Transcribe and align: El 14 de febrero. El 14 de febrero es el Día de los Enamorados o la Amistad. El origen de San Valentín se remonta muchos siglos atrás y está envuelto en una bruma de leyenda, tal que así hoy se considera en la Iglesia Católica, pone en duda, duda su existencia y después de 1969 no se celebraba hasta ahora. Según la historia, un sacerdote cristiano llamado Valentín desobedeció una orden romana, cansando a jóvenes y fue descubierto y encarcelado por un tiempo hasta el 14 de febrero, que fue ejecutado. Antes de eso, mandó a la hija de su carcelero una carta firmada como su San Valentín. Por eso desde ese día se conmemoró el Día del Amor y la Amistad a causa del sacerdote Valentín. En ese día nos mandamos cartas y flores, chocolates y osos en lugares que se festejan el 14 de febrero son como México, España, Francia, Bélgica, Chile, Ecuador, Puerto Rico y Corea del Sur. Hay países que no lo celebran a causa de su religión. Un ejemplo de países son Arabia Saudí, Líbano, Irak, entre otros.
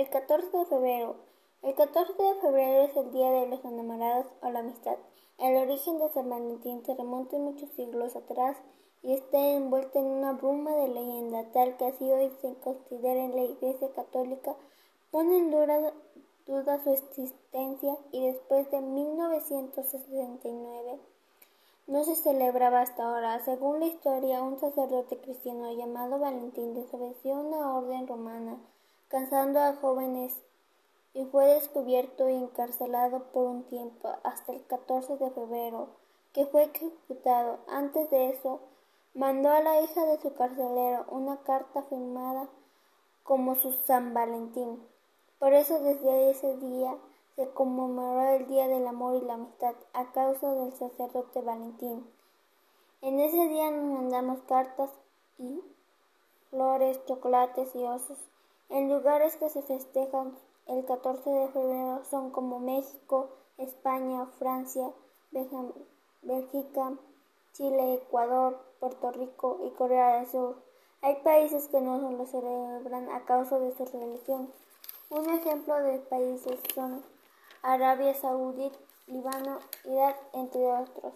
El 0.00 0.08
14 0.08 0.56
de 0.56 0.64
febrero. 0.64 1.16
El 1.60 1.74
14 1.74 2.14
de 2.14 2.34
febrero 2.36 2.84
es 2.84 2.96
el 2.96 3.12
Día 3.12 3.30
de 3.32 3.48
los 3.48 3.62
Enamorados 3.66 4.24
o 4.40 4.48
la 4.48 4.60
Amistad. 4.60 4.96
El 5.36 5.58
origen 5.58 5.98
de 5.98 6.08
San 6.08 6.30
Valentín 6.30 6.82
se 6.86 6.94
remonta 6.94 7.36
muchos 7.36 7.68
siglos 7.72 8.16
atrás 8.16 8.56
y 9.02 9.12
está 9.12 9.38
envuelto 9.50 9.98
en 9.98 10.06
una 10.06 10.32
bruma 10.32 10.74
de 10.74 10.88
leyenda, 10.88 11.52
tal 11.52 11.76
que 11.76 11.84
así 11.84 12.10
hoy 12.10 12.32
se 12.40 12.54
considera 12.60 13.22
en 13.22 13.36
la 13.36 13.42
Iglesia 13.42 13.92
Católica, 13.94 14.56
pone 15.10 15.36
en 15.36 15.50
duda, 15.50 15.92
duda 16.46 16.82
su 16.82 16.94
existencia 16.94 17.98
y 18.10 18.26
después 18.26 18.70
de 18.70 18.80
1969 18.80 20.98
no 21.88 22.04
se 22.04 22.16
celebraba 22.16 22.80
hasta 22.80 23.02
ahora. 23.02 23.38
Según 23.44 23.80
la 23.80 23.86
historia, 23.88 24.42
un 24.42 24.58
sacerdote 24.58 25.18
cristiano 25.18 25.70
llamado 25.74 26.18
Valentín 26.18 26.72
desobedeció 26.72 27.34
una 27.34 27.76
orden 27.76 28.06
romana, 28.06 28.56
cansando 29.10 29.58
a 29.58 29.74
jóvenes 29.74 30.32
y 31.14 31.24
fue 31.24 31.44
descubierto 31.46 32.28
y 32.28 32.34
encarcelado 32.34 33.24
por 33.32 33.44
un 33.46 33.64
tiempo 33.64 34.08
hasta 34.22 34.52
el 34.52 34.64
14 34.66 35.16
de 35.16 35.30
febrero, 35.32 35.88
que 36.32 36.46
fue 36.46 36.64
ejecutado. 36.64 37.58
Antes 37.66 38.08
de 38.10 38.30
eso, 38.30 38.60
mandó 39.14 39.50
a 39.50 39.60
la 39.60 39.80
hija 39.82 40.06
de 40.06 40.20
su 40.20 40.32
carcelero 40.34 41.06
una 41.08 41.38
carta 41.38 41.82
firmada 41.82 42.48
como 43.24 43.56
su 43.56 43.72
San 43.84 44.14
Valentín. 44.14 44.80
Por 45.40 45.54
eso 45.54 45.80
desde 45.80 46.30
ese 46.30 46.56
día 46.58 46.96
se 47.34 47.50
conmemoró 47.50 48.28
el 48.36 48.46
Día 48.46 48.68
del 48.68 48.86
Amor 48.86 49.20
y 49.20 49.26
la 49.26 49.34
Amistad 49.34 49.74
a 49.92 50.12
causa 50.12 50.52
del 50.54 50.72
sacerdote 50.74 51.40
Valentín. 51.40 52.08
En 53.02 53.18
ese 53.18 53.48
día 53.48 53.72
nos 53.72 54.02
mandamos 54.02 54.42
cartas 54.42 54.90
y 55.38 55.60
flores, 56.50 57.04
chocolates 57.06 57.74
y 57.74 57.82
osos 57.82 58.18
en 58.70 58.88
lugares 58.88 59.36
que 59.36 59.50
se 59.50 59.62
festejan 59.62 60.38
el 60.66 60.84
14 60.84 61.28
de 61.28 61.48
febrero 61.48 62.02
son 62.08 62.30
como 62.30 62.60
México, 62.60 63.30
España, 63.58 64.26
Francia, 64.38 64.92
Bélgica, 66.22 66.92
Chile, 67.52 67.94
Ecuador, 67.94 68.60
Puerto 68.78 69.10
Rico 69.10 69.60
y 69.64 69.70
Corea 69.70 70.18
del 70.18 70.28
Sur. 70.28 70.56
Hay 71.02 71.16
países 71.22 71.66
que 71.68 71.80
no 71.80 71.98
lo 71.98 72.26
celebran 72.26 73.10
a 73.10 73.24
causa 73.24 73.58
de 73.58 73.74
su 73.76 73.84
religión. 73.86 74.52
Un 75.10 75.28
ejemplo 75.28 75.74
de 75.82 75.98
países 75.98 76.60
son 76.72 77.02
Arabia 77.62 78.14
Saudí, 78.14 78.70
Líbano, 79.08 79.58
Irak, 79.84 80.16
entre 80.32 80.64
otros. 80.72 81.14